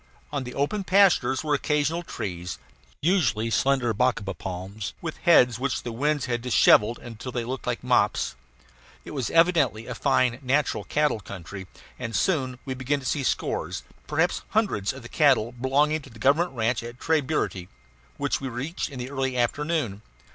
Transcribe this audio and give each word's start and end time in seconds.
On 0.31 0.45
the 0.45 0.55
open 0.55 0.83
pastures 0.83 1.43
were 1.43 1.53
occasional 1.53 2.01
trees, 2.01 2.57
usually 3.03 3.51
slender 3.51 3.93
bacaba 3.93 4.33
palms, 4.35 4.95
with 4.99 5.17
heads 5.17 5.59
which 5.59 5.83
the 5.83 5.91
winds 5.91 6.25
had 6.25 6.41
dishevelled 6.41 6.97
until 6.97 7.31
they 7.31 7.43
looked 7.43 7.67
like 7.67 7.83
mops. 7.83 8.33
It 9.05 9.11
was 9.11 9.29
evidently 9.29 9.85
a 9.85 9.93
fine 9.93 10.39
natural 10.41 10.85
cattle 10.85 11.19
country, 11.19 11.67
and 11.99 12.13
we 12.13 12.17
soon 12.17 12.57
began 12.65 12.99
to 12.99 13.05
see 13.05 13.21
scores, 13.21 13.83
perhaps 14.07 14.41
hundreds, 14.49 14.91
of 14.91 15.03
the 15.03 15.07
cattle 15.07 15.51
belonging 15.51 16.01
to 16.01 16.09
the 16.09 16.17
government 16.17 16.53
ranch 16.53 16.81
at 16.81 16.99
Tres 16.99 17.21
Burity, 17.21 17.67
which 18.17 18.41
we 18.41 18.47
reached 18.49 18.89
in 18.89 18.97
the 18.97 19.11
early 19.11 19.37
afternoon. 19.37 20.01